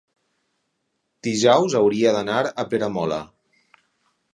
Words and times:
dijous 1.29 1.77
hauria 1.83 2.17
d'anar 2.19 2.41
a 2.49 2.69
Peramola. 2.75 3.23